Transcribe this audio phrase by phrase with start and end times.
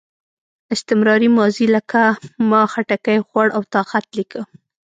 [0.75, 2.03] استمراري ماضي لکه
[2.49, 4.41] ما خټکی خوړ او تا خط لیکه.